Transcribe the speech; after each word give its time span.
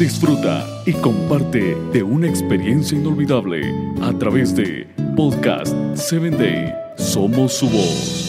disfruta 0.00 0.66
y 0.86 0.94
comparte 0.94 1.76
de 1.92 2.02
una 2.02 2.26
experiencia 2.26 2.96
inolvidable 2.96 3.60
a 4.00 4.10
través 4.14 4.56
de 4.56 4.88
Podcast 5.14 5.76
7 5.94 6.30
Day. 6.30 6.74
Somos 6.96 7.52
su 7.52 7.68
voz. 7.68 8.26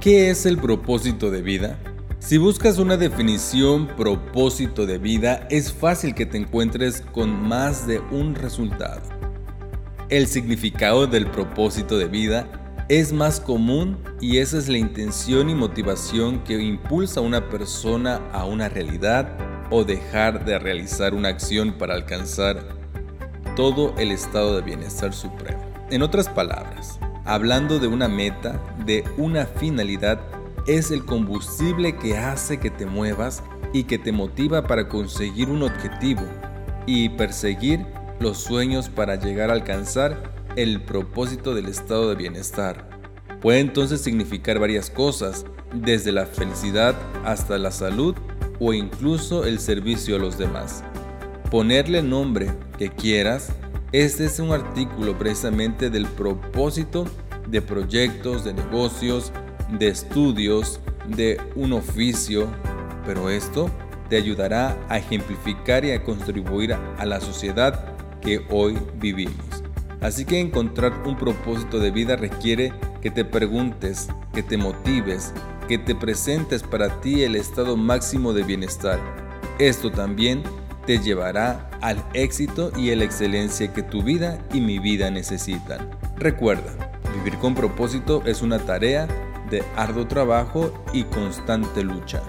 ¿Qué 0.00 0.30
es 0.30 0.46
el 0.46 0.56
propósito 0.56 1.32
de 1.32 1.42
vida? 1.42 1.89
Si 2.20 2.36
buscas 2.36 2.78
una 2.78 2.98
definición 2.98 3.86
propósito 3.96 4.84
de 4.84 4.98
vida, 4.98 5.46
es 5.50 5.72
fácil 5.72 6.14
que 6.14 6.26
te 6.26 6.36
encuentres 6.36 7.00
con 7.00 7.48
más 7.48 7.86
de 7.86 8.00
un 8.10 8.34
resultado. 8.34 9.00
El 10.10 10.26
significado 10.26 11.06
del 11.06 11.26
propósito 11.26 11.96
de 11.96 12.08
vida 12.08 12.46
es 12.90 13.14
más 13.14 13.40
común 13.40 13.96
y 14.20 14.36
esa 14.36 14.58
es 14.58 14.68
la 14.68 14.76
intención 14.76 15.48
y 15.48 15.54
motivación 15.54 16.44
que 16.44 16.60
impulsa 16.60 17.20
a 17.20 17.22
una 17.22 17.48
persona 17.48 18.20
a 18.32 18.44
una 18.44 18.68
realidad 18.68 19.26
o 19.70 19.84
dejar 19.84 20.44
de 20.44 20.58
realizar 20.58 21.14
una 21.14 21.30
acción 21.30 21.72
para 21.72 21.94
alcanzar 21.94 22.62
todo 23.56 23.94
el 23.96 24.10
estado 24.10 24.56
de 24.56 24.62
bienestar 24.62 25.14
supremo. 25.14 25.64
En 25.90 26.02
otras 26.02 26.28
palabras, 26.28 27.00
hablando 27.24 27.78
de 27.78 27.86
una 27.86 28.08
meta, 28.08 28.60
de 28.84 29.04
una 29.16 29.46
finalidad, 29.46 30.20
es 30.66 30.90
el 30.90 31.04
combustible 31.04 31.96
que 31.96 32.18
hace 32.18 32.58
que 32.58 32.70
te 32.70 32.86
muevas 32.86 33.42
y 33.72 33.84
que 33.84 33.98
te 33.98 34.12
motiva 34.12 34.66
para 34.66 34.88
conseguir 34.88 35.48
un 35.48 35.62
objetivo 35.62 36.22
y 36.86 37.10
perseguir 37.10 37.86
los 38.18 38.38
sueños 38.38 38.88
para 38.88 39.16
llegar 39.16 39.50
a 39.50 39.54
alcanzar 39.54 40.34
el 40.56 40.82
propósito 40.82 41.54
del 41.54 41.66
estado 41.66 42.08
de 42.10 42.16
bienestar. 42.16 42.88
Puede 43.40 43.60
entonces 43.60 44.00
significar 44.00 44.58
varias 44.58 44.90
cosas, 44.90 45.46
desde 45.72 46.12
la 46.12 46.26
felicidad 46.26 46.94
hasta 47.24 47.56
la 47.56 47.70
salud 47.70 48.14
o 48.58 48.72
incluso 48.72 49.44
el 49.44 49.60
servicio 49.60 50.16
a 50.16 50.18
los 50.18 50.36
demás. 50.36 50.82
Ponerle 51.50 52.02
nombre 52.02 52.50
que 52.76 52.90
quieras 52.90 53.52
este 53.92 54.26
es 54.26 54.38
un 54.38 54.52
artículo 54.52 55.18
precisamente 55.18 55.90
del 55.90 56.06
propósito 56.06 57.06
de 57.48 57.60
proyectos, 57.60 58.44
de 58.44 58.54
negocios, 58.54 59.32
de 59.78 59.88
estudios, 59.88 60.80
de 61.06 61.40
un 61.54 61.72
oficio, 61.72 62.48
pero 63.06 63.30
esto 63.30 63.70
te 64.08 64.16
ayudará 64.16 64.76
a 64.88 64.98
ejemplificar 64.98 65.84
y 65.84 65.92
a 65.92 66.02
contribuir 66.02 66.74
a 66.74 67.06
la 67.06 67.20
sociedad 67.20 67.94
que 68.20 68.44
hoy 68.50 68.76
vivimos. 69.00 69.34
Así 70.00 70.24
que 70.24 70.40
encontrar 70.40 70.92
un 71.06 71.16
propósito 71.16 71.78
de 71.78 71.90
vida 71.90 72.16
requiere 72.16 72.72
que 73.00 73.10
te 73.10 73.24
preguntes, 73.24 74.08
que 74.32 74.42
te 74.42 74.56
motives, 74.56 75.32
que 75.68 75.78
te 75.78 75.94
presentes 75.94 76.62
para 76.62 77.00
ti 77.00 77.22
el 77.22 77.36
estado 77.36 77.76
máximo 77.76 78.32
de 78.32 78.42
bienestar. 78.42 78.98
Esto 79.58 79.90
también 79.90 80.42
te 80.86 80.98
llevará 80.98 81.70
al 81.82 82.02
éxito 82.14 82.72
y 82.76 82.90
a 82.90 82.96
la 82.96 83.04
excelencia 83.04 83.72
que 83.72 83.82
tu 83.82 84.02
vida 84.02 84.38
y 84.52 84.60
mi 84.60 84.78
vida 84.78 85.10
necesitan. 85.10 85.90
Recuerda, 86.16 86.72
vivir 87.14 87.38
con 87.38 87.54
propósito 87.54 88.22
es 88.24 88.42
una 88.42 88.58
tarea 88.58 89.06
de 89.50 89.62
arduo 89.76 90.06
trabajo 90.06 90.72
y 90.92 91.04
constante 91.04 91.84
lucha. 91.84 92.22